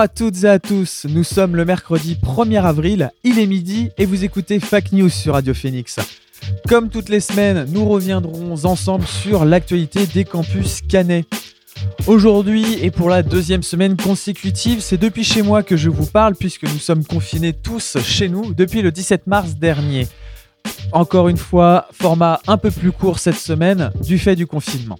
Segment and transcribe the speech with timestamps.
[0.00, 4.06] À toutes et à tous, nous sommes le mercredi 1er avril, il est midi et
[4.06, 5.96] vous écoutez Fake News sur Radio Phoenix.
[6.66, 11.26] Comme toutes les semaines, nous reviendrons ensemble sur l'actualité des campus canais.
[12.06, 16.34] Aujourd'hui et pour la deuxième semaine consécutive, c'est depuis chez moi que je vous parle
[16.34, 20.08] puisque nous sommes confinés tous chez nous depuis le 17 mars dernier.
[20.92, 24.98] Encore une fois, format un peu plus court cette semaine du fait du confinement.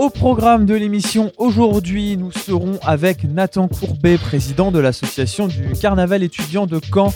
[0.00, 6.22] Au programme de l'émission aujourd'hui, nous serons avec Nathan Courbet, président de l'association du carnaval
[6.22, 7.12] étudiant de Caen.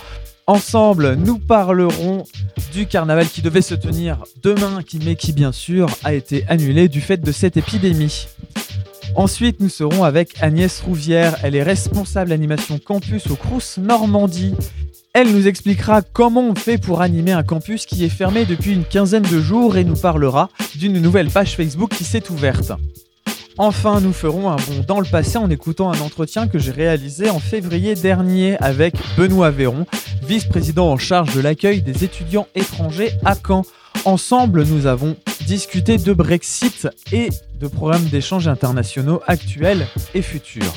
[0.47, 2.25] Ensemble, nous parlerons
[2.75, 7.00] du carnaval qui devait se tenir demain, mais qui bien sûr a été annulé du
[7.00, 8.27] fait de cette épidémie.
[9.14, 11.39] Ensuite, nous serons avec Agnès Rouvière.
[11.42, 14.56] Elle est responsable animation campus au Crous Normandie.
[15.17, 18.84] Elle nous expliquera comment on fait pour animer un campus qui est fermé depuis une
[18.84, 22.73] quinzaine de jours et nous parlera d'une nouvelle page Facebook qui s'est ouverte.
[23.56, 27.31] Enfin, nous ferons un bond dans le passé en écoutant un entretien que j'ai réalisé
[27.31, 29.87] en février dernier avec Benoît Véron,
[30.27, 33.62] vice-président en charge de l'accueil des étudiants étrangers à Caen.
[34.06, 35.15] Ensemble, nous avons
[35.47, 37.28] discuté de Brexit et
[37.61, 40.75] de programmes d'échanges internationaux actuels et futurs.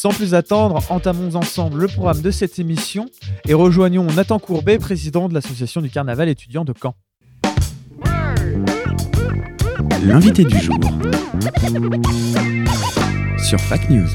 [0.00, 3.06] Sans plus attendre, entamons ensemble le programme de cette émission
[3.48, 6.94] et rejoignons Nathan Courbet, président de l'association du carnaval étudiant de Caen.
[10.04, 10.78] L'invité du jour
[13.38, 14.06] sur Fake News.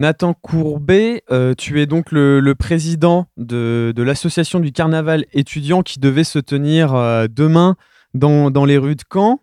[0.00, 5.82] Nathan Courbet, euh, tu es donc le, le président de, de l'association du carnaval étudiant
[5.82, 7.76] qui devait se tenir euh, demain
[8.14, 9.38] dans, dans les rues de Caen.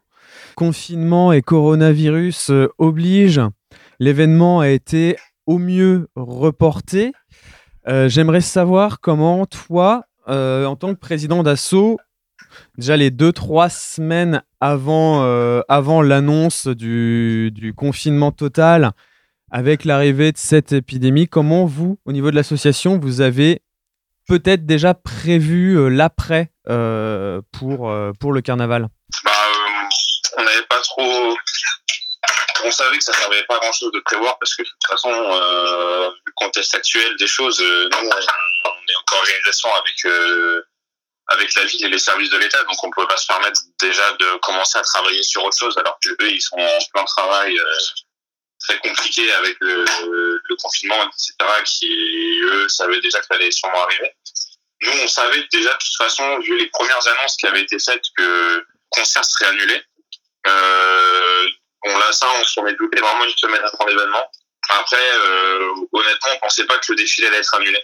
[0.55, 3.49] Confinement et coronavirus euh, obligent.
[4.03, 5.15] L'événement a été
[5.45, 7.13] au mieux reporté.
[7.87, 11.97] Euh, J'aimerais savoir comment toi, euh, en tant que président d'assaut,
[12.77, 15.61] déjà les deux, trois semaines avant, euh,
[16.03, 18.91] l'annonce du, confinement total,
[19.51, 23.61] avec l'arrivée de cette épidémie, comment vous, au niveau de l'association, vous avez
[24.27, 28.89] peut-être déjà prévu l'après pour, le carnaval?
[29.23, 29.31] Bah,
[30.37, 31.37] on n'avait pas trop.
[32.65, 34.87] On savait que ça servait pas à grand chose de prévoir parce que de toute
[34.87, 40.61] façon, euh, le contexte actuel des choses, euh, on, est en organisation avec, euh,
[41.27, 43.59] avec la ville et les services de l'État, donc on ne peut pas se permettre
[43.81, 47.03] déjà de commencer à travailler sur autre chose alors que eux, ils sont en plein
[47.05, 47.77] travail euh,
[48.59, 49.83] très compliqué avec le,
[50.43, 51.33] le confinement, etc.,
[51.65, 54.15] qui, eux, savaient déjà que ça allait sûrement arriver.
[54.83, 58.03] Nous, on savait déjà, de toute façon, vu les premières annonces qui avaient été faites,
[58.17, 59.81] que le concert serait annulé.
[60.45, 61.47] Euh,
[61.85, 64.31] bon, là, ça, on s'en est douté vraiment une semaine avant l'événement.
[64.69, 67.81] Après, euh, honnêtement, on pensait pas que le défilé allait être annulé.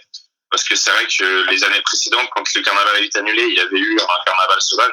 [0.50, 3.54] Parce que c'est vrai que les années précédentes, quand le carnaval a été annulé, il
[3.54, 4.92] y avait eu un carnaval sauvage.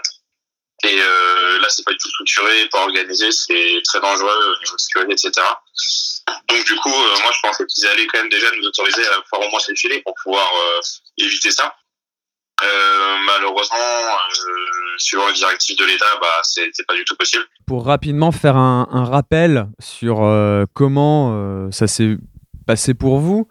[0.83, 4.75] Et euh, là, c'est pas du tout structuré, pas organisé, c'est très dangereux au niveau
[4.75, 5.47] de sécurité, etc.
[6.49, 9.23] Donc du coup, euh, moi, je pensais qu'ils allaient quand même déjà nous autoriser à
[9.27, 10.79] faire au moins ce défilé pour pouvoir euh,
[11.17, 11.75] éviter ça.
[12.63, 14.53] Euh, malheureusement, euh,
[14.97, 17.43] suivant les directives de l'État, bah, c'était pas du tout possible.
[17.67, 22.17] Pour rapidement faire un, rappel sur euh, comment euh, ça s'est
[22.65, 23.47] passé pour vous,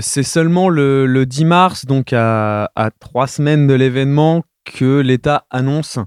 [0.00, 5.44] c'est seulement le, le 10 mars, donc à, à trois semaines de l'événement, que l'État
[5.50, 5.98] annonce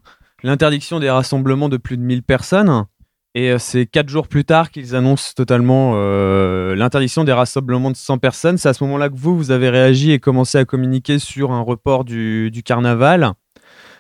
[0.44, 2.86] l'interdiction des rassemblements de plus de 1000 personnes.
[3.38, 7.98] Et euh, c'est quatre jours plus tard qu'ils annoncent totalement euh, l'interdiction des rassemblements de
[7.98, 8.58] 100 personnes.
[8.58, 11.60] C'est à ce moment-là que vous, vous avez réagi et commencé à communiquer sur un
[11.60, 13.34] report du, carnaval.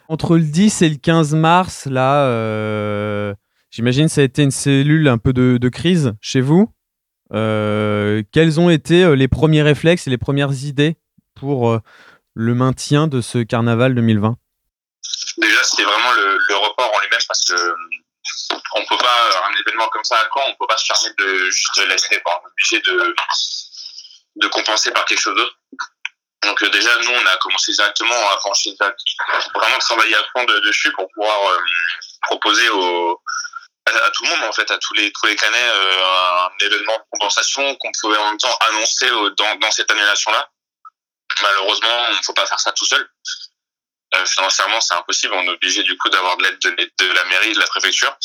[0.07, 3.33] Entre le 10 et le 15 mars, là, euh,
[3.71, 6.71] j'imagine ça a été une cellule un peu de, crise chez vous.
[7.33, 10.95] Euh, quels ont été les premiers réflexes et les premières idées
[11.33, 11.77] pour
[12.35, 14.37] le maintien de ce carnaval 2020
[15.41, 17.55] Déjà, c'était vraiment le, le report en lui-même parce que
[18.73, 21.49] on peut pas un événement comme ça à Caen, on peut pas se permettre de
[21.49, 22.21] juste l'annuler.
[22.25, 23.15] On est obligé de
[24.37, 25.55] de compenser par quelque chose d'autre.
[26.43, 28.37] Donc euh, déjà, nous, on a commencé directement à
[29.55, 31.59] vraiment travailler à fond de- dessus pour pouvoir euh,
[32.21, 33.21] proposer au,
[33.85, 36.97] à, tout le monde, en fait, à tous les, tous les canets, euh, un événement
[36.97, 40.49] de compensation qu'on pouvait en même temps annoncer dans, dans cette annulation-là.
[41.41, 43.09] Malheureusement, il ne faut pas faire ça tout seul.
[44.15, 45.33] Euh, financièrement, c'est impossible.
[45.33, 48.15] On est obligé du coup d'avoir de l'aide de, la mairie, de la préfecture.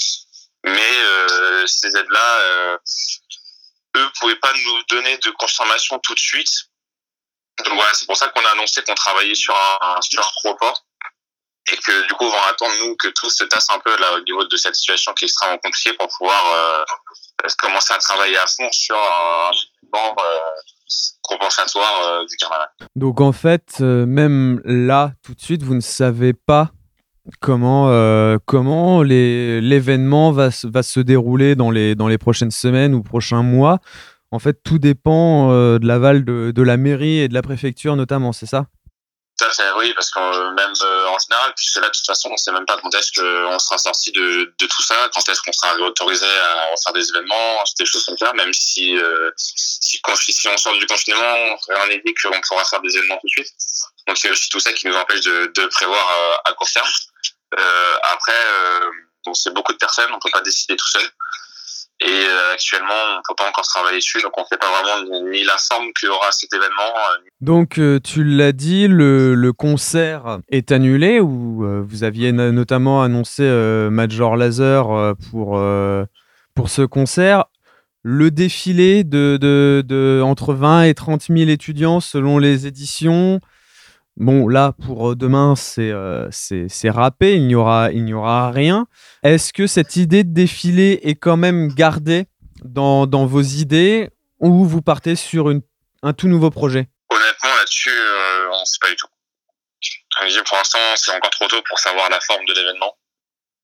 [0.64, 2.78] Mais euh, ces aides-là, euh,
[3.96, 6.50] eux pouvaient pas nous donner de confirmation tout de suite.
[7.64, 10.84] Donc voilà, c'est pour ça qu'on a annoncé qu'on travaillait sur un, un report
[11.70, 14.20] et que du coup on va attendre nous que tout se tasse un peu au
[14.20, 16.86] niveau de cette situation qui est extrêmement compliquée pour pouvoir
[17.58, 19.50] commencer à travailler à fond sur un
[19.92, 20.60] euh,
[22.06, 22.24] euh.
[22.96, 26.72] Donc en fait, euh, même là, tout de suite, vous ne savez pas
[27.40, 28.38] comment, euh,
[29.02, 33.78] l'événement va, se- dérouler dans les, prochaines semaines ou prochains mois.
[34.32, 38.32] En fait, tout dépend de l'aval de, de la mairie et de la préfecture notamment,
[38.32, 38.66] c'est ça?
[39.42, 42.36] À oui, parce que euh, même euh, en général, puisque là, de toute façon, on
[42.36, 45.74] sait même pas quand est-ce qu'on sera sorti de, tout ça, quand est-ce qu'on sera
[45.76, 50.74] autorisé à faire des événements, des choses comme ça, même si, euh, si, on sort
[50.74, 53.54] du confinement, rien n'est dit qu'on pourra faire des événements tout de suite.
[54.06, 56.88] Donc c'est aussi tout ça qui nous empêche de, prévoir euh, à court terme.
[58.02, 58.44] Après,
[59.24, 61.10] bon, c'est beaucoup de personnes, on peut pas décider tout seul.
[62.02, 65.44] Et euh, actuellement, on peut pas encore travailler dessus, donc on sait pas vraiment ni,
[65.44, 70.72] la forme qu'aura cet événement, euh, Donc, euh, tu l'as dit, le, le concert est
[70.72, 73.42] annulé ou vous aviez no- notamment annoncé
[73.90, 75.62] Major Laser pour,
[76.54, 77.44] pour ce concert.
[78.02, 83.40] Le défilé de, de, de entre 20 et 30 000 étudiants selon les éditions.
[84.20, 86.28] Bon, là, pour euh, demain, c'est euh,
[86.90, 88.86] râpé, il n'y aura, il aura rien.
[89.22, 92.26] Est-ce que cette idée de défilé est quand même gardée
[92.62, 95.62] dans, dans vos idées ou vous partez sur une,
[96.02, 96.90] un tout nouveau projet?
[97.08, 99.06] Honnêtement, là-dessus, euh, on sait pas du tout.
[100.44, 102.94] Pour l'instant, c'est encore trop tôt pour savoir la forme de l'événement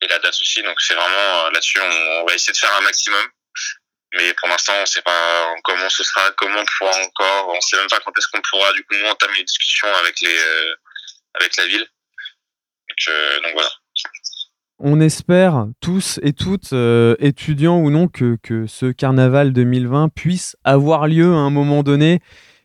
[0.01, 0.63] et la date aussi.
[0.63, 3.27] Donc, c'est vraiment euh, là-dessus, on va essayer de faire un maximum.
[4.15, 7.55] Mais pour l'instant, on sait pas comment ce sera, comment on pourra encore.
[7.55, 10.21] On sait même pas quand est-ce qu'on pourra du coup nous entamer les discussions avec
[10.21, 10.75] les euh,
[11.35, 11.87] avec la ville.
[12.89, 13.69] Donc, euh, donc voilà.
[14.79, 20.57] On espère tous et toutes, euh, étudiants ou non, que, que ce carnaval 2020 puisse
[20.65, 22.21] avoir lieu à un moment donné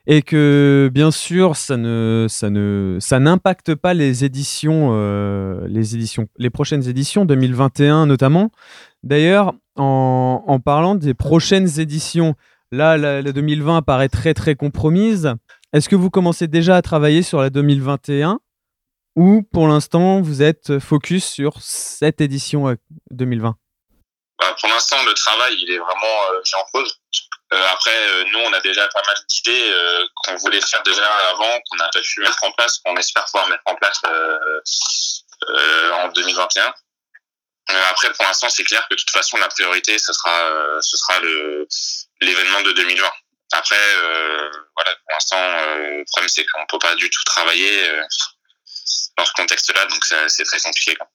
[0.07, 4.91] et que, bien sûr, ça ne, ça ne, ça n'impacte pas les éditions,
[5.67, 8.51] les éditions, les prochaines éditions 2021 notamment.
[9.03, 12.35] D'ailleurs, en, parlant des prochaines éditions,
[12.71, 15.33] là, la, la 2020 paraît très très compromise.
[15.73, 18.39] Est-ce que vous commencez déjà à travailler sur la 2021
[19.15, 22.75] ou pour l'instant vous êtes focus sur cette édition euh,
[23.11, 23.55] 2020
[24.39, 27.01] Bah, pour l'instant, le travail, il est vraiment euh, mis en pause.
[27.53, 31.05] Euh, après, euh, nous, on a déjà pas mal d'idées euh, qu'on voulait faire déjà
[31.31, 34.61] avant, qu'on n'a pas pu mettre en place, qu'on espère pouvoir mettre en place euh,
[35.49, 36.73] euh, en 2021.
[37.73, 40.77] Euh, après, pour l'instant, c'est clair que de toute façon, la priorité, ce sera, euh,
[40.81, 41.19] ce sera
[42.21, 43.07] l'événement de 2020.
[43.53, 47.91] Après, euh, voilà, pour l'instant, le problème, c'est qu'on peut pas du tout travailler
[49.17, 50.95] dans ce contexte-là, donc c'est très compliqué.
[50.95, 51.07] quoi.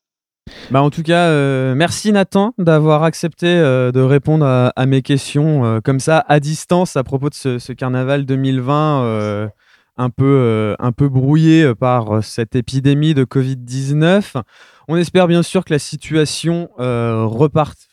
[0.71, 1.31] Bah en tout cas,
[1.75, 7.31] merci Nathan d'avoir accepté de répondre à, mes questions comme ça à distance à propos
[7.31, 9.49] de ce, carnaval 2020 euh,
[9.97, 14.43] un peu euh, un peu brouillé euh, par euh, cette épidémie de Covid-19.
[14.89, 17.89] On espère bien sûr que la situation reparte,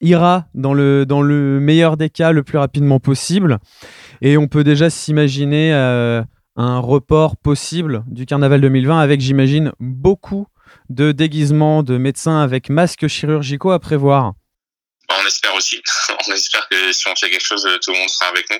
[0.00, 3.60] ira dans le dans le meilleur des cas le plus rapidement possible.
[4.22, 10.48] Et on peut déjà s'imaginer un report possible du carnaval 2020 avec, j'imagine, beaucoup
[10.90, 14.32] de déguisements de médecins avec masques chirurgicaux à prévoir.
[15.08, 15.80] Bah, on espère aussi.
[16.28, 18.56] on espère que si on fait quelque chose, tout le monde sera avec nous.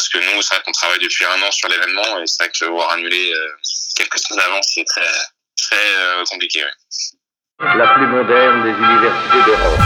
[0.00, 2.50] Parce que nous, c'est vrai qu'on travaille depuis un an sur l'événement et c'est vrai
[2.58, 3.52] que voir annuler euh,
[3.94, 5.02] quelques semaines avant, c'est très,
[5.58, 6.60] très euh, compliqué.
[6.60, 7.76] ouais.
[7.76, 9.78] La plus moderne des universités d'Europe.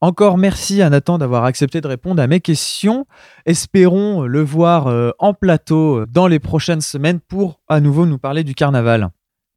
[0.00, 3.06] Encore merci à Nathan d'avoir accepté de répondre à mes questions.
[3.44, 8.44] Espérons le voir euh, en plateau dans les prochaines semaines pour à nouveau nous parler
[8.44, 9.10] du carnaval.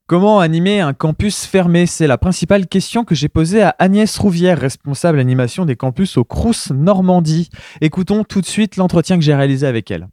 [0.10, 1.86] Comment animer un campus fermé?
[1.86, 6.24] C'est la principale question que j'ai posée à Agnès Rouvière, responsable animation des campus au
[6.24, 7.50] Crous Normandie.
[7.82, 10.08] Écoutons tout de suite l'entretien que j'ai réalisé avec elle.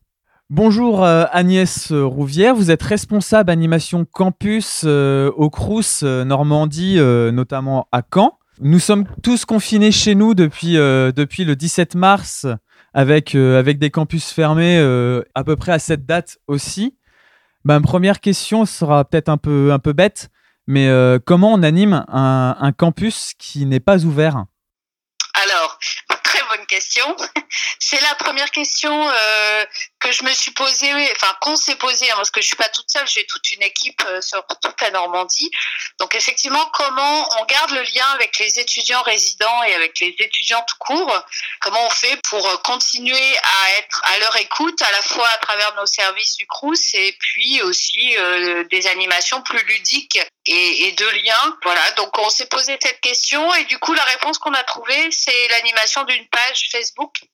[0.50, 6.96] Bonjour euh, Agnès Rouvière, vous êtes responsable animation campus euh, au Crous euh, Normandie,
[7.32, 8.36] notamment à Caen.
[8.60, 12.48] Nous sommes tous confinés chez nous depuis, le 17 mars
[12.94, 14.76] avec, des campus fermés
[15.36, 16.96] à peu près à cette date aussi.
[17.64, 20.28] Ma première question sera peut-être un peu, un peu bête,
[20.66, 24.44] mais euh, comment on anime un, un campus qui n'est pas ouvert?
[25.42, 25.78] Alors,
[26.24, 27.04] très bonne question.
[27.78, 29.64] C'est la première question euh,
[30.04, 32.68] que je me suis posée, enfin qu'on s'est posé, hein, parce que je suis pas
[32.68, 35.50] toute seule, j'ai toute une équipe euh, sur toute la Normandie.
[35.98, 40.62] Donc effectivement, comment on garde le lien avec les étudiants résidents et avec les étudiants
[40.68, 41.24] tout court?
[41.62, 45.38] Comment on fait pour euh, continuer à être à leur écoute, à la fois à
[45.38, 51.06] travers nos services du Crous et puis aussi euh, des animations plus ludiques et de
[51.24, 51.56] liens?
[51.62, 55.10] Voilà, donc on s'est posé cette question et du coup la réponse qu'on a trouvée,
[55.10, 57.24] c'est l'animation d'une page Facebook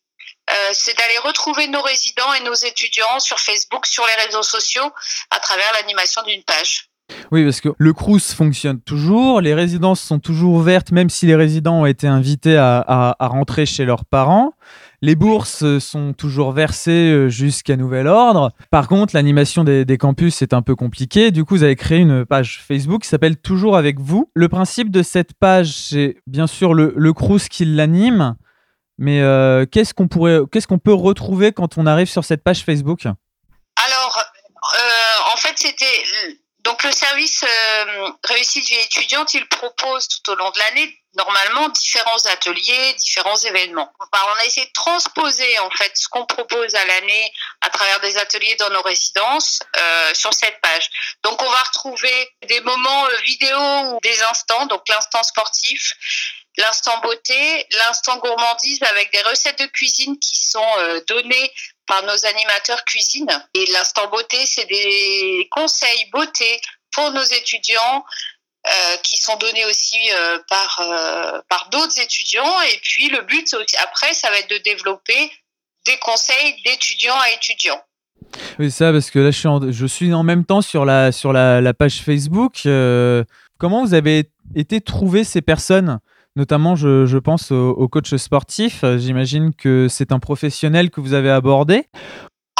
[0.51, 4.91] euh, c'est d'aller retrouver nos résidents et nos étudiants sur Facebook, sur les réseaux sociaux,
[5.31, 6.91] à travers l'animation d'une page.
[7.33, 11.35] Oui, parce que le Crous fonctionne toujours, les résidences sont toujours ouvertes, même si les
[11.35, 14.53] résidents ont été invités à, rentrer chez leurs parents.
[15.03, 18.53] Les bourses sont toujours versées euh, jusqu'à nouvel ordre.
[18.71, 21.31] Par contre, l'animation des, campus est un peu compliquée.
[21.31, 24.31] Du coup, vous avez créé une page Facebook qui s'appelle Toujours avec vous.
[24.35, 27.15] Le principe de cette page, c'est bien sûr le, le
[27.49, 28.37] qui l'anime.
[29.01, 32.63] Mais euh, qu'est-ce qu'on pourrait, qu'est-ce qu'on peut retrouver quand on arrive sur cette page
[32.67, 33.05] Facebook?
[33.07, 36.05] Alors, euh, en fait, c'était
[36.59, 41.71] donc le service euh, réussite vie étudiante, il propose tout au long de l'année normalement
[41.71, 43.91] différents ateliers, différents événements.
[43.99, 48.19] On a essayé de transposer en fait ce qu'on propose à l'année à travers des
[48.19, 49.61] ateliers dans nos résidences
[50.13, 50.89] sur cette page.
[51.25, 55.95] Donc, on va retrouver des moments vidéo ou des instants, donc l'instant sportif,
[56.61, 61.51] l'instant beauté, l'instant gourmandise avec des recettes de cuisine qui sont euh, données
[61.87, 63.29] par nos animateurs cuisine.
[63.55, 66.61] Et l'instant beauté, c'est des conseils beauté
[66.93, 68.05] pour nos étudiants
[68.67, 72.61] euh, qui sont donnés aussi euh, par, par d'autres étudiants.
[72.73, 75.33] Et puis le but, après, ça va être de développer
[75.87, 77.83] des conseils d'étudiants à étudiants.
[78.59, 81.11] Oui, ça, parce que là, je suis en, je suis en même temps sur la,
[81.11, 82.61] sur la, page Facebook.
[83.59, 86.01] Comment vous avez été trouver ces personnes?
[86.37, 88.85] Notamment, je, pense au, coach sportif.
[88.85, 91.89] Euh, J'imagine que c'est un professionnel que vous avez abordé.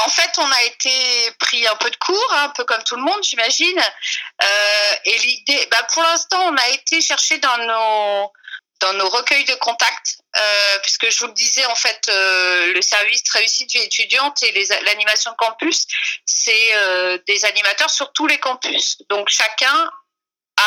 [0.05, 0.91] En fait, on a été
[1.39, 3.79] pris un peu de cours, hein, un peu comme tout le monde, j'imagine.
[3.79, 8.33] Euh, et l'idée, bah, pour l'instant, on a été chercher dans nos
[8.81, 13.23] dans nos recueils de contacts, euh, puisque je vous le disais, en fait, le service
[13.31, 15.87] réussite vie étudiante et l'animation de campus,
[16.25, 18.97] c'est des animateurs sur tous les campus.
[19.11, 19.91] Donc chacun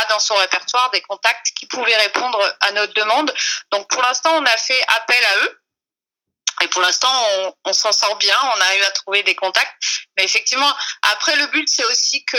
[0.01, 3.33] a dans son répertoire des contacts qui pouvaient répondre à notre demande.
[3.71, 5.59] Donc pour l'instant, on a fait appel à eux.
[6.61, 7.11] Et pour l'instant,
[7.65, 9.73] on, s'en sort bien, on arrive à trouver des contacts.
[10.15, 10.71] Mais effectivement,
[11.13, 12.37] après, le but, c'est aussi que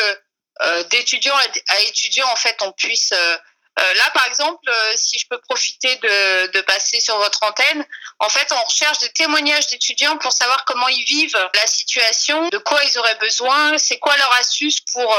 [0.62, 3.12] euh, d'étudiant à, étudiant, en fait, on puisse...
[3.12, 3.37] euh,
[3.80, 7.84] euh, là, par exemple, euh, si je peux profiter de, de passer sur votre antenne,
[8.20, 12.58] en fait, on recherche des témoignages d'étudiants pour savoir comment ils vivent la situation, de
[12.58, 15.18] quoi ils auraient besoin, c'est quoi leur astuce pour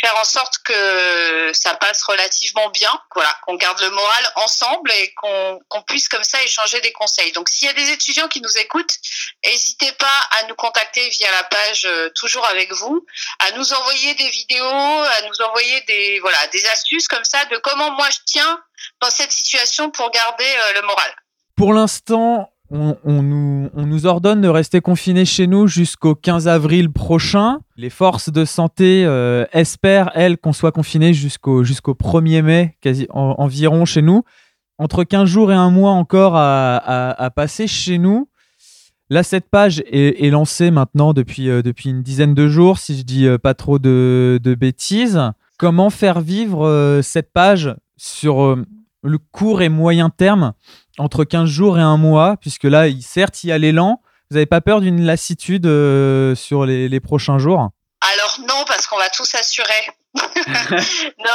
[0.00, 5.14] faire en sorte que ça passe relativement bien, voilà, qu'on garde le moral ensemble et
[5.14, 7.32] qu'on puisse comme ça échanger des conseils.
[7.32, 8.94] Donc, s'il y a des étudiants qui nous écoutent,
[9.44, 13.04] n'hésitez pas à nous contacter via la page euh, Toujours avec vous,
[13.40, 17.56] à nous envoyer des vidéos, à nous envoyer des voilà des astuces comme ça de
[17.58, 18.60] comment moi je tiens
[19.00, 21.14] dans cette situation pour garder euh, le moral.
[21.56, 26.90] Pour l'instant, on, nous, on nous ordonne de rester confinés chez nous jusqu'au 15 avril
[26.90, 27.58] prochain.
[27.76, 32.76] Les forces de santé euh, espèrent, elles, qu'on soit confinés jusqu'au jusqu'au 1er mai,
[33.10, 34.22] environ chez nous.
[34.78, 38.28] Entre 15 jours et un mois encore à, passer chez nous.
[39.10, 43.02] Là, cette page est, lancée maintenant depuis, euh, depuis une dizaine de jours, si je
[43.02, 45.20] dis euh, pas trop de, bêtises.
[45.58, 48.56] Comment faire vivre cette page sur
[49.02, 50.54] le court et moyen terme?
[50.98, 54.00] Entre 15 jours et un mois, puisque là, il- certes, il y a l'élan.
[54.30, 57.68] Vous n'avez pas peur d'une lassitude euh, sur les, les prochains jours?
[58.00, 59.88] Alors non, parce qu'on va tous assurer.
[60.14, 61.30] non.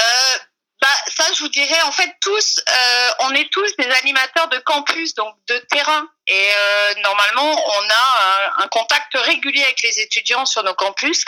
[0.00, 0.38] Euh,
[0.80, 4.58] bah, ça, je vous dirais, en fait, tous, euh, on est tous des animateurs de
[4.58, 6.06] campus, donc de terrain.
[6.26, 11.24] Et euh, normalement, on a un, un contact régulier avec les étudiants sur nos campus.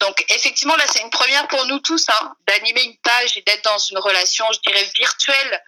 [0.00, 3.62] Donc, effectivement, là, c'est une première pour nous tous, hein, d'animer une page et d'être
[3.64, 5.62] dans une relation, je dirais, virtuelle,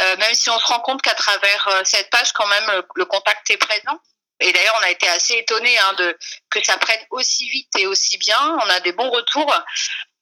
[0.00, 2.86] euh, même si on se rend compte qu'à travers euh, cette page, quand même, le,
[2.96, 3.98] le contact est présent.
[4.40, 6.18] Et d'ailleurs, on a été assez étonnés hein, de
[6.50, 8.58] que ça prenne aussi vite et aussi bien.
[8.62, 9.54] On a des bons retours.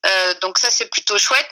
[0.05, 1.51] Euh, donc ça, c'est plutôt chouette.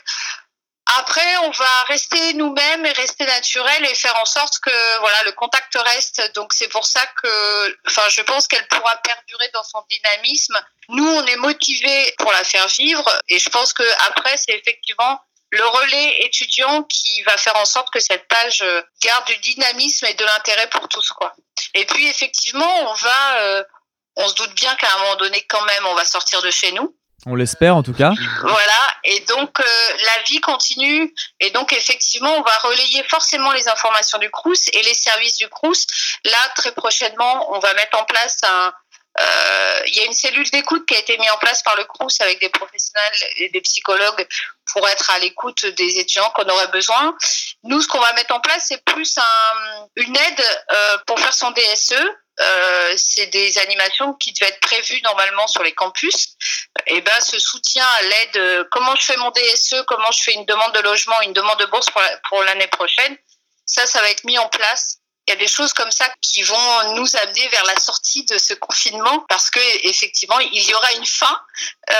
[0.97, 5.31] Après, on va rester nous-mêmes et rester naturel et faire en sorte que voilà le
[5.31, 6.33] contact reste.
[6.35, 10.59] Donc c'est pour ça que, enfin, je pense qu'elle pourra perdurer dans son dynamisme.
[10.89, 15.21] Nous, on est motivés pour la faire vivre et je pense que après, c'est effectivement
[15.51, 20.05] le relais étudiant qui va faire en sorte que cette page euh, garde du dynamisme
[20.05, 21.33] et de l'intérêt pour tous, quoi.
[21.73, 23.63] Et puis effectivement, on va, euh,
[24.15, 26.71] on se doute bien qu'à un moment donné, quand même, on va sortir de chez
[26.71, 26.95] nous.
[27.27, 28.13] On l'espère en tout cas.
[28.41, 29.63] Voilà, et donc euh,
[30.05, 34.81] la vie continue, et donc effectivement, on va relayer forcément les informations du Crous et
[34.81, 35.85] les services du Crous.
[36.25, 38.73] Là, très prochainement, on va mettre en place un,
[39.19, 42.21] il y a une cellule d'écoute qui a été mise en place par le CRUS
[42.21, 44.27] avec des professionnels et des psychologues
[44.71, 47.15] pour être à l'écoute des étudiants qu'on aurait besoin.
[47.63, 51.33] Nous, ce qu'on va mettre en place, c'est plus un, une aide euh, pour faire
[51.33, 51.93] son DSE.
[52.39, 56.35] Euh, c'est des animations qui devaient être prévues normalement sur les campus.
[56.87, 60.33] Et ben, ce soutien à l'aide, euh, comment je fais mon DSE, comment je fais
[60.33, 61.87] une demande de logement, une demande de bourse
[62.29, 63.17] pour l'année prochaine,
[63.65, 65.00] ça, ça va être mis en place.
[65.31, 68.53] Y a des choses comme ça qui vont nous amener vers la sortie de ce
[68.53, 71.35] confinement parce que effectivement, il y aura une fin
[71.89, 71.93] euh,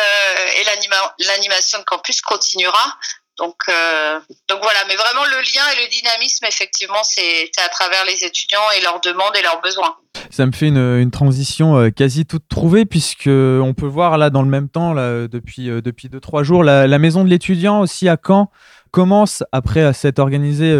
[0.59, 2.97] et l'anima- l'animation de campus continuera.
[3.38, 4.19] Donc, euh,
[4.50, 8.59] donc voilà, mais vraiment le lien et le dynamisme, effectivement, c'est à travers les étudiants
[8.77, 9.95] et leurs demandes et leurs besoins.
[10.29, 14.29] Ça me fait une, une transition euh, quasi toute trouvée puisque on peut voir là
[14.29, 17.79] dans le même temps là, depuis euh, depuis deux trois jours la, maison de l'étudiant
[17.79, 18.51] aussi à Caen
[18.91, 20.73] commence après s'être organisée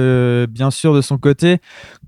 [0.48, 1.60] bien sûr de son côté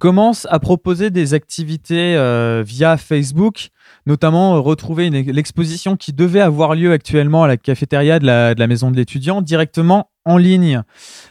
[0.03, 3.69] commence à proposer des activités euh, via Facebook
[4.05, 8.91] notamment euh, retrouver l'exposition qui devait avoir lieu actuellement à la cafétéria de la, maison
[8.91, 10.83] de l'étudiant directement en ligne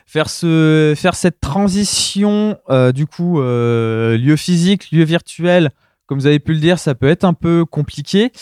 [0.07, 5.71] faire ce faire cette transition euh, du coup lieu physique lieu virtuel
[6.07, 8.33] comme vous avez pu le dire, ça peut être un peu compliqué.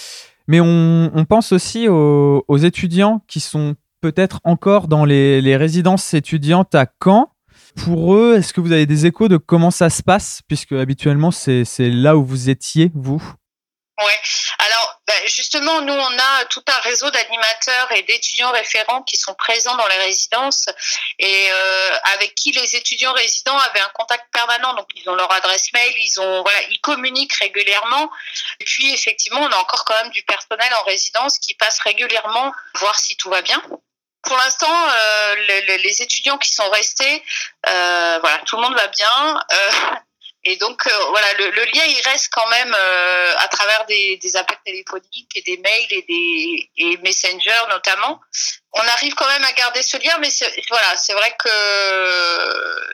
[0.49, 6.87] Mais on, pense aussi aux, étudiants qui sont peut-être encore dans les résidences étudiantes à
[7.05, 7.31] Caen.
[7.77, 11.31] Pour eux, est-ce que vous avez des échos de comment ça se passe Puisque habituellement,
[11.31, 13.23] c'est là où vous étiez, vous?
[13.99, 14.21] Ouais.
[14.59, 19.35] Alors, bah, justement, nous, on a tout un réseau d'animateurs et d'étudiants référents qui sont
[19.35, 20.67] présents dans les résidences
[21.19, 24.75] et euh, avec qui les étudiants résidents avaient un contact permanent.
[24.75, 28.11] Donc, ils ont leur adresse mail, ils ont, voilà, ils communiquent régulièrement.
[28.61, 32.53] Et puis, effectivement, on a encore quand même du personnel en résidence qui passe régulièrement
[32.77, 33.62] voir si tout va bien.
[34.23, 37.23] Pour l'instant, euh, le- le- les étudiants qui sont restés,
[37.69, 39.41] euh, voilà, tout le monde va bien.
[39.53, 39.71] Euh,
[40.45, 44.17] et donc, euh, voilà, le, le lien, il reste quand même euh, à travers des,
[44.17, 48.21] des appels téléphoniques et des mails et des et Messenger notamment.
[48.73, 50.29] On arrive quand même à garder ce lien, mais
[50.71, 51.50] voilà, c'est vrai que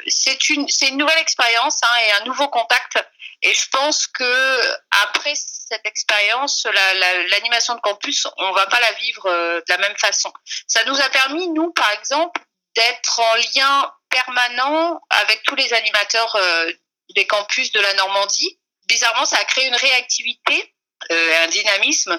[0.09, 2.99] c'est une c'est une nouvelle expérience hein, et un nouveau contact.
[3.43, 4.61] Et je pense que
[5.05, 5.35] après
[5.69, 9.79] cette expérience, la- la- l'animation de campus, on va pas la vivre euh, de la
[9.79, 10.33] même façon.
[10.67, 12.41] Ça nous a permis, nous, par exemple,
[12.75, 16.73] d'être en lien permanent avec tous les animateurs euh,
[17.15, 18.59] des campus de la Normandie.
[18.87, 20.75] Bizarrement, ça a créé une réactivité,
[21.11, 22.19] euh, un dynamisme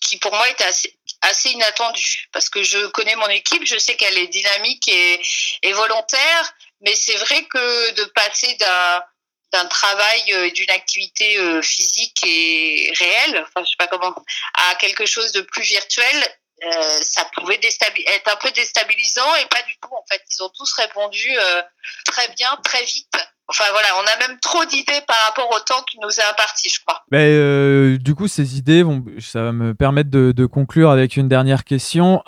[0.00, 0.64] qui, pour moi était
[1.22, 6.54] assez, inattendu parce que je connais mon équipe, je sais qu'elle est dynamique et volontaire,
[6.82, 9.02] mais c'est vrai que de passer d'un
[9.56, 14.14] d'un travail euh, d'une activité euh, physique et réelle, enfin je sais pas comment,
[14.70, 16.16] à quelque chose de plus virtuel,
[16.64, 20.22] euh, ça pouvait être un peu déstabilisant et pas du tout en fait.
[20.30, 21.36] Ils ont tous répondu
[22.06, 23.12] très bien, très vite.
[23.48, 26.68] Enfin voilà, on a même trop d'idées par rapport au temps qui nous est imparti,
[26.68, 27.04] je crois.
[27.12, 31.64] Mais, du coup, ces idées, vont, ça va me permettre de, conclure avec une dernière
[31.64, 32.22] question.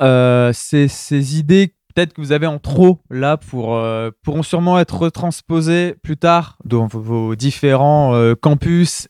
[0.53, 5.97] Ces idées, peut-être que vous avez en trop là, pour, euh, pourront sûrement être retransposées
[6.01, 9.09] plus tard dans vos, différents euh, campus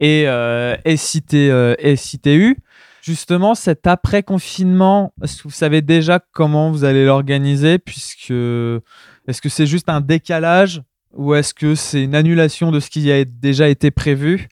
[0.00, 2.58] et, euh, SIT, euh, SITU.
[3.00, 7.78] Justement, cet après-confinement, est-ce que vous savez déjà comment vous allez l'organiser?
[7.78, 10.82] Puisque est-ce que c'est juste un décalage
[11.14, 14.48] ou est-ce que c'est une annulation de ce qui a déjà été prévu?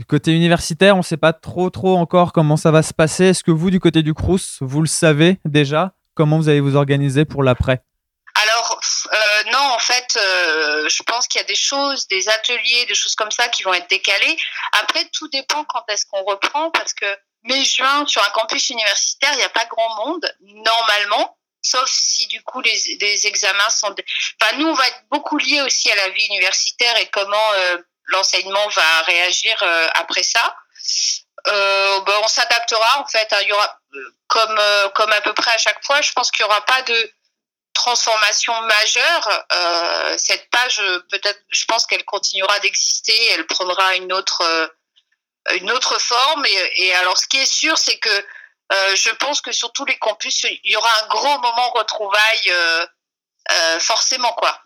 [0.00, 3.26] Du côté universitaire, on ne sait pas trop trop encore comment ça va se passer.
[3.26, 5.94] Est-ce que vous, du côté du Crous, vous le savez déjà?
[6.20, 7.80] Comment vous allez vous organiser pour l'après?
[8.34, 8.78] Alors,
[9.10, 12.94] euh, non, en fait, euh, je pense qu'il y a des choses, des ateliers, des
[12.94, 14.36] choses comme ça qui vont être décalées.
[14.82, 17.06] Après, tout dépend quand est-ce qu'on reprend, parce que
[17.44, 22.42] mai-juin, sur un campus universitaire, il n'y a pas grand monde, normalement, sauf si du
[22.42, 23.94] coup les, examens sont...
[24.42, 27.78] Enfin, nous, on va être beaucoup liés aussi à la vie universitaire et comment euh,
[28.08, 29.56] l'enseignement va réagir
[29.94, 30.54] après ça.
[31.46, 33.32] Ben, on s'adaptera en fait.
[33.32, 33.38] hein.
[33.40, 33.79] Il y aura,
[34.28, 36.82] comme, euh, comme à peu près à chaque fois, je pense qu'il n'y aura pas
[36.82, 37.12] de
[37.74, 39.44] transformation majeure.
[39.52, 43.30] Euh, cette page, peut-être, je pense qu'elle continuera d'exister.
[43.32, 44.68] Elle prendra une autre, euh,
[45.54, 46.44] une autre forme.
[46.46, 48.26] Et, alors, ce qui est sûr, c'est que
[48.94, 53.80] je pense que sur tous les campus, il y aura un grand moment retrouvailles, euh,
[53.80, 54.60] forcément, quoi.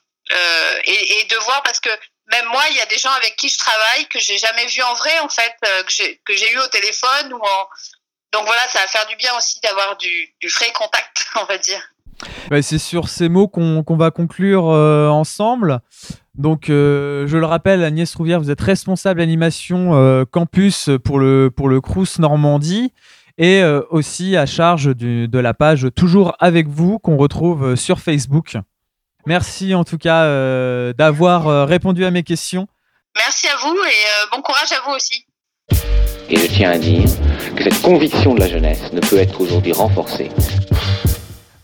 [0.85, 1.91] Et, de voir, parce que
[2.27, 4.83] même moi, il y a des gens avec qui je travaille que j'ai jamais vu
[4.83, 5.55] en vrai, en fait,
[6.25, 7.69] que j'ai eu au téléphone ou en.
[8.35, 11.57] Donc voilà, ça va faire du bien aussi d'avoir du, du vrai contact, on va
[11.59, 11.81] dire.
[12.51, 15.81] Bah, C'est sur ces mots qu'on va conclure euh, ensemble.
[16.35, 21.51] Donc, euh, je le rappelle, Agnès Rouvière, vous êtes responsable animation euh, campus pour le,
[21.51, 22.93] pour le Crous Normandie
[23.39, 28.57] et aussi à charge du- de la page Toujours avec vous qu'on retrouve sur Facebook.
[29.27, 30.25] Merci en tout cas
[30.93, 32.69] d'avoir répondu à mes questions.
[33.17, 35.27] Merci à vous et bon courage à vous aussi.
[36.35, 37.09] Et je tiens à dire
[37.55, 40.31] que cette conviction de la jeunesse ne peut être aujourd'hui renforcée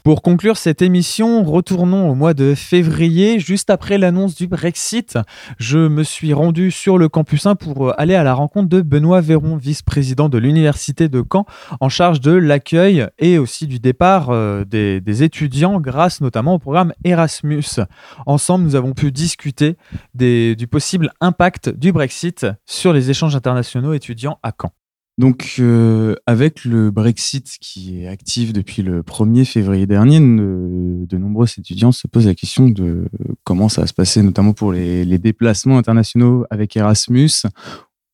[0.03, 5.19] Pour conclure cette émission, retournons au mois de février, juste après l'annonce du Brexit.
[5.59, 9.21] Je me suis rendu sur le campus 1 pour aller à la rencontre de Benoît
[9.21, 11.45] Véron, vice-président de l'Université de Caen,
[11.81, 16.95] en charge de l'accueil et aussi du départ euh, des, étudiants grâce notamment au programme
[17.05, 17.81] Erasmus.
[18.25, 19.77] Ensemble, nous avons pu discuter
[20.15, 24.73] du possible impact du Brexit sur les échanges internationaux étudiants à Caen.
[25.21, 31.47] Donc, euh, avec le Brexit qui est actif depuis le 1er février dernier, de nombreux
[31.59, 33.05] étudiants se posent la question de
[33.45, 37.43] comment ça va se passer, notamment pour les, déplacements internationaux avec Erasmus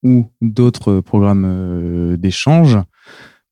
[0.03, 2.77] ou d'autres programmes euh, d'échange.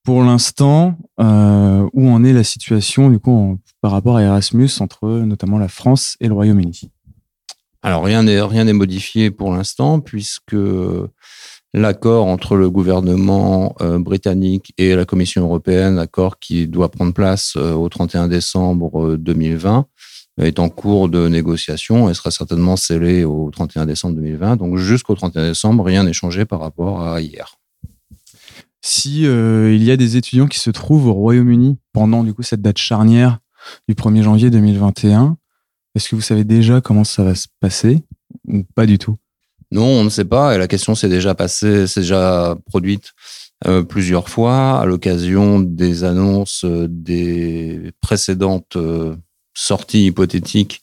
[0.03, 5.09] Pour l'instant, euh, où en est la situation du coup par rapport à Erasmus entre
[5.09, 6.91] notamment la France et le Royaume-Uni?
[7.83, 10.57] Alors rien n'est rien n'est modifié pour l'instant puisque
[11.75, 17.55] l'accord entre le gouvernement euh, britannique et la Commission européenne, accord qui doit prendre place
[17.57, 19.87] euh, au 31 décembre euh, 2020,
[20.41, 24.57] est en cours de négociation et sera certainement scellé au 31 décembre 2020.
[24.57, 27.57] Donc jusqu'au 31 décembre, rien n'est changé par rapport à hier.
[28.81, 32.43] si euh, il y a des étudiants qui se trouvent au Royaume-Uni pendant du coup
[32.43, 33.39] cette date charnière
[33.89, 35.37] du 1er janvier 2021,
[35.95, 38.03] est-ce que vous savez déjà comment ça va se passer
[38.49, 39.17] ou pas du tout?
[39.71, 40.55] Non, on ne sait pas.
[40.55, 43.13] Et la question s'est déjà passée, s'est déjà produite
[43.67, 49.17] euh, plusieurs fois à l'occasion des annonces euh, des précédentes euh,
[49.55, 50.83] sorties hypothétiques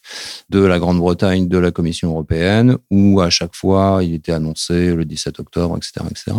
[0.50, 5.04] de la Grande-Bretagne de la Commission européenne, où à chaque fois il était annoncé le
[5.04, 6.32] 17 octobre, etc., etc.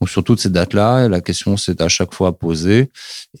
[0.00, 2.90] Donc sur toutes ces dates-là, la question s'est à chaque fois posée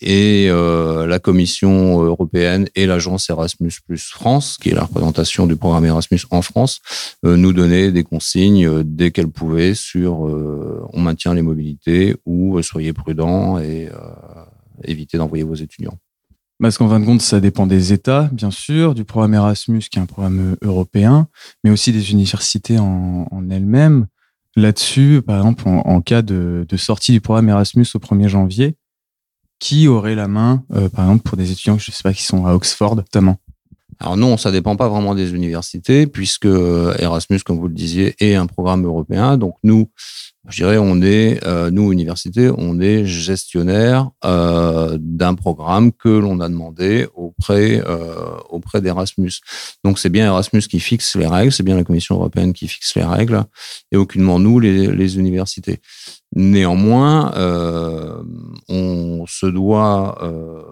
[0.00, 5.56] et euh, la Commission européenne et l'agence Erasmus Plus France, qui est la représentation du
[5.56, 6.80] programme Erasmus en France,
[7.24, 12.16] euh, nous donner des consignes euh, dès qu'elles pouvaient sur euh, on maintient les mobilités
[12.24, 13.88] ou euh, soyez prudents et
[14.84, 15.98] évitez d'envoyer vos étudiants.
[16.60, 19.98] Parce qu'en fin de compte, ça dépend des États, bien sûr, du programme Erasmus, qui
[19.98, 21.28] est un programme européen,
[21.62, 24.06] mais aussi des universités en, elles-mêmes.
[24.56, 28.76] Là-dessus, par exemple, en, cas de, de sortie du programme Erasmus au 1er janvier,
[29.60, 32.24] qui aurait la main, euh, par exemple, pour des étudiants, je ne sais pas, qui
[32.24, 33.38] sont à Oxford, notamment?
[34.00, 38.14] Alors non, ça dépend pas vraiment des universités, puisque euh, Erasmus, comme vous le disiez,
[38.20, 39.36] est un programme européen.
[39.36, 39.90] Donc nous,
[40.48, 46.40] je dirais, on est, euh, nous, universités, on est gestionnaire euh, d'un programme que l'on
[46.40, 49.32] a demandé auprès, euh, auprès d'Erasmus.
[49.84, 52.94] Donc c'est bien Erasmus qui fixe les règles, c'est bien la Commission européenne qui fixe
[52.94, 53.44] les règles,
[53.92, 55.80] et aucunement nous, les, les universités.
[56.34, 58.22] Néanmoins, euh,
[58.68, 60.62] on se doit euh,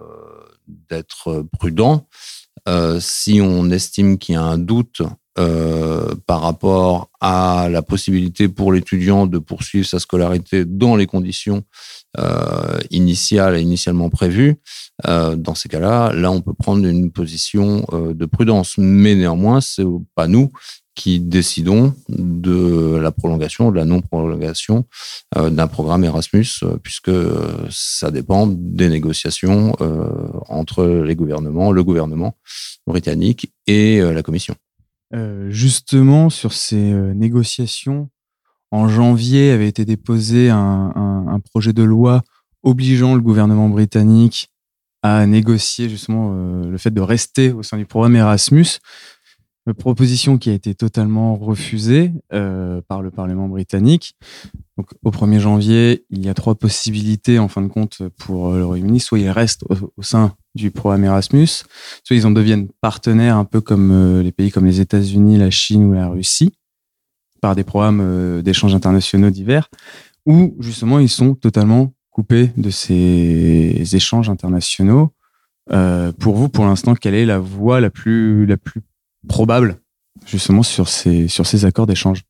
[0.91, 2.07] d'être prudent
[2.69, 5.03] euh, si on estime qu'il y a un doute
[5.39, 11.63] euh, par rapport à la possibilité pour l'étudiant de poursuivre sa scolarité dans les conditions
[12.19, 14.57] euh, initiales et initialement prévues,
[15.07, 18.79] euh, dans ces cas-là, là, on peut prendre une position de prudence.
[18.79, 20.51] Mais néanmoins, c'est pas nous
[20.95, 24.87] qui décidons de la prolongation ou de la non-prolongation
[25.37, 26.47] d'un programme Erasmus,
[26.83, 27.11] puisque
[27.69, 29.75] ça dépend des négociations
[30.49, 32.35] entre les gouvernements, le gouvernement
[32.87, 34.55] britannique et la Commission.
[35.17, 38.11] Euh, justement, sur ces euh, négociations,
[38.71, 42.23] en janvier avait été déposé un, projet de loi
[42.63, 44.51] obligeant le gouvernement britannique
[45.03, 48.79] à négocier justement euh, le fait de rester au sein du programme Erasmus.
[49.75, 54.17] Proposition qui a été totalement refusée euh, par le Parlement britannique.
[54.77, 58.59] Donc, au 1er janvier, il y a trois possibilités en fin de compte pour euh,
[58.59, 59.01] le Royaume-Uni.
[59.01, 61.47] Soit ils restent au, au sein du programme Erasmus,
[62.03, 65.51] soit ils en deviennent partenaires un peu comme euh, les pays comme les États-Unis, la
[65.51, 66.53] Chine ou la Russie,
[67.41, 69.69] par des programmes euh, d'échanges internationaux divers,
[70.25, 75.13] ou justement ils sont totalement coupés de ces échanges internationaux.
[75.73, 78.81] Euh, pour vous, pour l'instant, quelle est la voie la plus, la plus
[79.29, 79.81] probable
[80.27, 82.23] justement sur ces, sur ces accords d'échange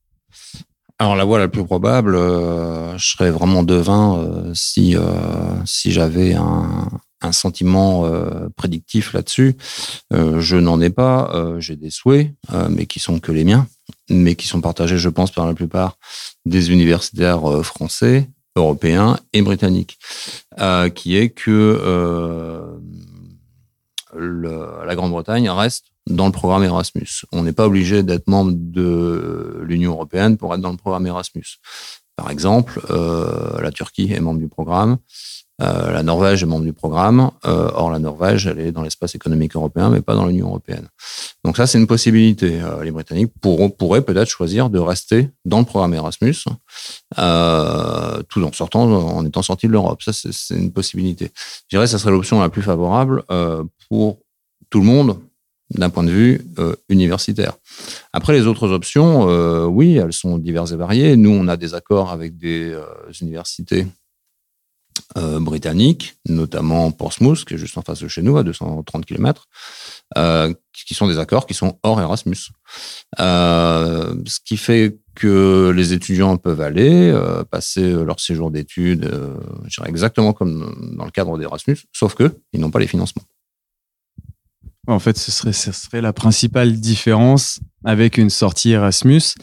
[0.99, 5.03] Alors la voie la plus probable, euh, je serais vraiment devin euh, si euh,
[5.65, 6.89] si j'avais un,
[7.23, 9.57] un sentiment euh, prédictif là-dessus.
[10.13, 11.31] Euh, je n'en ai pas.
[11.35, 13.67] euh, J'ai des souhaits, euh, mais qui sont que les miens,
[14.11, 15.97] mais qui sont partagés, je pense, par la plupart
[16.47, 19.99] des universitaires euh, français, européens et britanniques,
[20.61, 22.79] euh, qui est que euh,
[24.15, 27.25] le- la Grande-Bretagne reste dans le programme Erasmus.
[27.33, 31.59] On n'est pas obligé d'être membre de l'Union européenne pour être dans le programme Erasmus.
[32.17, 34.99] Par exemple, euh, la Turquie est membre du programme,
[35.63, 37.31] Euh, la Norvège est membre du programme.
[37.47, 40.89] Euh, or, la Norvège, elle est dans l'espace économique européen, mais pas dans l'Union europééenne.
[41.45, 42.61] Donc ça, c'est une possibilité.
[42.61, 46.45] Euh, les Britanniques pourront, pourraient peut-être choisir de rester dans le programme Erasmus,
[47.19, 50.03] euh, tout en sortant, en étant sortis de l'Europe.
[50.03, 51.33] Ça, c'est c'est une possibilité.
[51.71, 54.19] Je dirais que ça serait l'option la plus favorable euh, pour
[54.69, 55.19] tout le monde
[55.71, 57.55] d'un point de vue euh, universitaire.
[58.13, 61.17] Après, les autres options, euh, oui, elles sont diverses et variées.
[61.17, 62.85] Nous, on a des accords avec des euh,
[63.21, 63.87] universités
[65.15, 69.47] britanniques, notamment Portsmouth, qui est juste en face de chez nous, à 230 km,
[70.73, 72.51] qui sont des accords qui sont hors Erasmus.
[73.19, 77.15] Ce qui fait que les étudiants peuvent aller
[77.51, 79.11] passer leur séjour d'études,
[79.87, 83.25] exactement comme dans le cadre d'Erasmus, sauf que ils n'ont pas les financements.
[84.89, 89.35] En fait, ce serait, la principale différence avec une sortie Erasmus.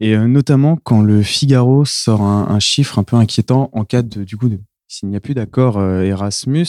[0.00, 4.24] Et euh, notamment quand le Figaro sort un, chiffre un peu inquiétant en cas de,
[4.24, 4.50] du coup,
[4.88, 6.66] s'il n'y a plus d'accord euh, Erasmus,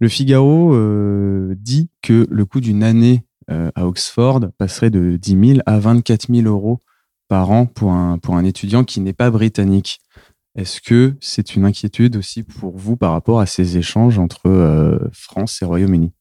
[0.00, 5.60] le Figaro euh, dit que le coût d'une année à Oxford passerait de 10 000
[5.66, 6.78] à 24 000 euros
[7.28, 9.98] par an pour un, étudiant qui n'est pas britannique.
[10.54, 15.60] Est-ce que c'est une inquiétude aussi pour vous par rapport à ces échanges entre France
[15.60, 16.12] et Royaume-Uni?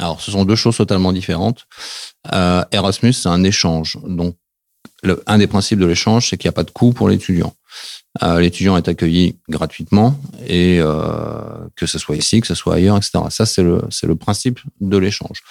[0.00, 1.66] Alors, ce sont deux choses totalement différentes.
[2.32, 3.98] Euh, Erasmus, c'est un échange.
[4.06, 4.34] Donc,
[5.26, 7.54] un des principes de l'échange, c'est qu'il n'y a pas de coût pour l'étudiant.
[8.22, 11.40] Euh, l'étudiant est accueilli gratuitement et euh,
[11.76, 13.24] que ce soit ici, que ce soit ailleurs, etc.
[13.28, 15.42] Ça, c'est le, c'est le principe de l'échange.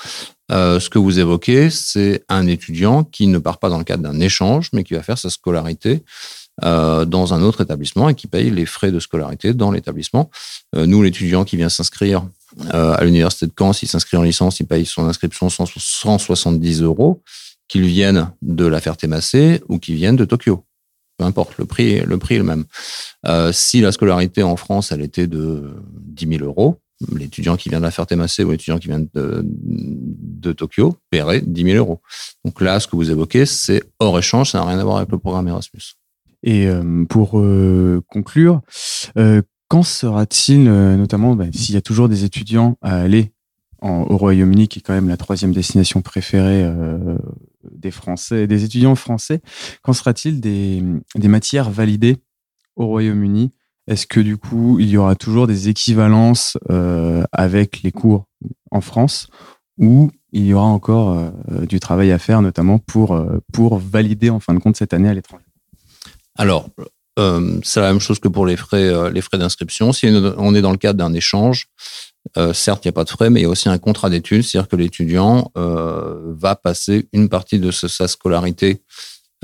[0.52, 4.20] Ce que vous évoquez, c'est un étudiant qui ne part pas dans le cadre d'un
[4.20, 6.04] échange, mais qui va faire sa scolarité
[6.62, 10.32] dans un autre établissement et qui paye les frais de scolarité dans l'établissement.
[10.76, 12.26] Nous, l'étudiant qui vient s'inscrire
[12.74, 16.82] euh, à l'université de Caen, s'il s'inscrit en licence, il paye son inscription 100 170
[16.82, 17.22] euros,
[17.67, 20.65] qu'il vienne de la Ferté-Massé ou qu'il vienne de Tokyo.
[21.17, 22.65] Peu importe, le prix, le prix est le même.
[23.28, 26.80] Euh, si la scolarité en France, elle était de 10 000 euros,
[27.13, 31.63] l'étudiant qui vient de la Ferté-Massé ou l'étudiant qui vient de, de Tokyo paierait 10
[31.63, 32.02] 000 euros.
[32.45, 35.12] Donc là, ce que vous évoquez, c'est hors échange, ça n'a rien à voir avec
[35.12, 35.95] le programme Erasmus.
[36.43, 38.62] Et euh, pour euh, conclure,
[39.17, 43.32] euh, quand sera-t-il, euh, notamment bah, s'il y a toujours des étudiants à aller
[43.82, 47.18] au Royaume-Uni, qui est quand même la troisième destination préférée euh,
[47.72, 49.42] des Français, des étudiants français,
[49.84, 50.84] quand sera-t-il des,
[51.24, 52.18] matières validées
[52.76, 53.54] au Royaume-Uni?
[53.88, 58.26] Est-ce que du coup, il y aura toujours des équivalences euh, avec les cours
[58.72, 59.30] en France
[59.78, 61.32] ou il y aura encore
[61.68, 63.20] du travail à faire, notamment pour,
[63.54, 65.46] pour valider en fin de compte cette année à l'étranger?
[66.38, 66.70] Alors,
[67.64, 69.94] c'est la même chose que pour les frais, euh, d'inscription.
[69.94, 71.68] Si on est dans le cadre d'un échange,
[72.38, 74.10] euh, certes, il n'y a pas de frais, mais il y a aussi un contrat
[74.10, 78.82] d'études, c'est-à-dire que l'étudiant euh, va passer une partie de sa scolarité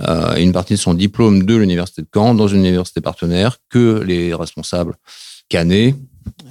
[0.02, 4.04] euh, une partie de son diplôme de l'université de Caen dans une université partenaire que
[4.06, 4.96] les responsables
[5.48, 5.96] canés,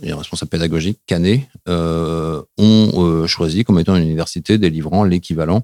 [0.01, 5.63] les responsables pédagogiques canés, euh, ont euh, choisi comme étant une université délivrant l'équivalent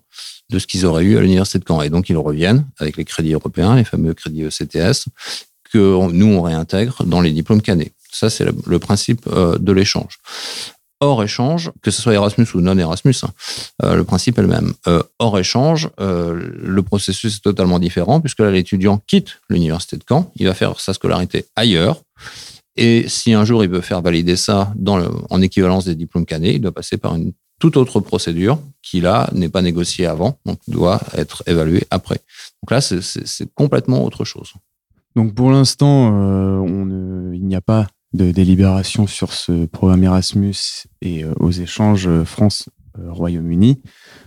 [0.51, 1.81] de ce qu'ils auraient eu à l'université de Caen.
[1.81, 5.07] Et donc, ils reviennent avec les crédits européens, les fameux crédits ECTS,
[5.73, 7.93] que nous, on réintègre dans les diplômes canés.
[8.13, 10.19] Ça, c'est le, principe euh, de l'échange.
[11.01, 13.31] Hors échange, que ce soit Erasmus ou non Erasmus, hein,
[13.85, 14.75] euh, le principe est le même.
[14.87, 20.31] Euh, hors échange, le processus est totalement différent puisque là, l'étudiant quitte l'université de Caen,
[20.37, 22.03] il va faire sa scolarité ailleurs.
[22.77, 26.61] Et si un jour il veut faire valider ça en équivalence des diplômes canés, il
[26.61, 31.01] doit passer par une toute autre procédure qui là n'est pas négociée avant, donc doit
[31.15, 32.21] être évaluée après.
[32.63, 34.53] Donc là, c'est complètement autre chose.
[35.17, 40.55] Donc pour l'instant, euh, il n'y a pas de délibération sur ce programme Erasmus
[41.01, 43.83] et euh, aux échanges euh, France-Royaume-Uni.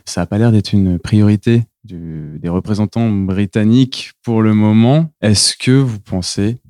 [0.06, 5.12] Ça n'a pas l'air d'être une priorité des représentants britanniques pour le moment.
[5.22, 6.62] Est-ce que vous pensez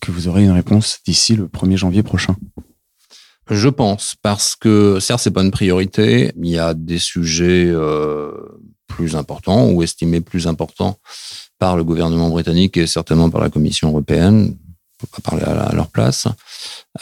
[0.00, 2.36] que vous aurez une réponse d'ici le 1er janvier prochain?
[3.50, 6.32] Je pense, parce que certes, c'est pas une priorité.
[6.40, 7.72] Il y a des sujets
[8.86, 10.98] plus importants ou estimés plus importants
[11.62, 14.56] par le gouvernement britannique et certainement par la Commission européenne.
[14.56, 16.26] On peut pas parler à, leur place.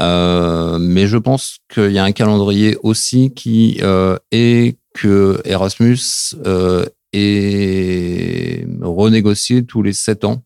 [0.01, 6.35] Euh, mais je pense qu'il y a un calendrier aussi qui euh, est que Erasmus
[6.45, 10.43] euh, est renégocié tous les sept ans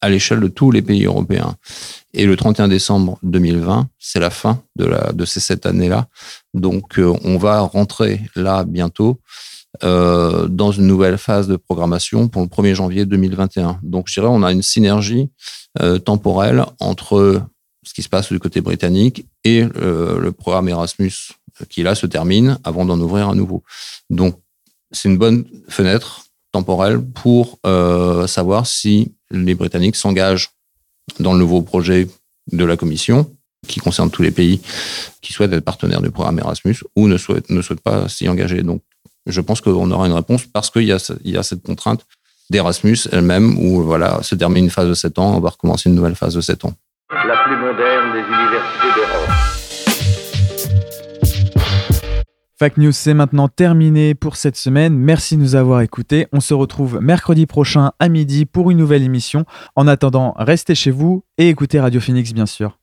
[0.00, 1.56] à l'échelle de tous les pays européens.
[2.14, 6.06] Et le 31 décembre 2020, c'est la fin de, ces sept années-là.
[6.54, 9.18] Donc, on va rentrer là bientôt
[9.84, 13.80] euh, dans une nouvelle phase de programmation pour le 1er janvier 2021.
[13.82, 15.30] Donc, je dirais, on a une synergie
[15.80, 17.42] euh, temporelle entre
[17.82, 21.12] ce qui se passe du côté britannique et euh, le programme Erasmus
[21.70, 23.62] qui là se termine avant d'en ouvrir un nouveau.
[24.10, 24.38] Donc,
[24.90, 27.58] c'est une bonne fenêtre temporelle pour
[28.26, 30.50] savoir si les Britanniques s'engagent
[31.18, 32.08] dans le nouveau projet
[32.52, 33.30] de la Commission
[33.66, 34.60] qui concerne tous les pays
[35.20, 38.62] qui souhaitent être partenaires du programme Erasmus ou ne souhaitent, ne souhaitent pas s'y engager.
[38.62, 38.82] Donc,
[39.26, 42.06] je pense qu'on aura une réponse parce qu'il y a, il y a cette contrainte
[42.50, 45.94] d'Erasmus elle-même où voilà, se termine une phase de 7 ans, on va recommencer une
[45.94, 46.74] nouvelle phase de 7 ans.
[47.10, 49.28] La plus moderne des universités d'Europe.
[52.58, 54.96] Fac News, c'est maintenant terminé pour cette semaine.
[54.96, 56.28] Merci de nous avoir écoutés.
[56.32, 59.44] On se retrouve mercredi prochain à midi pour une nouvelle émission.
[59.74, 62.78] En attendant, restez chez vous et écoutez Radio Phoenix, bien sûr.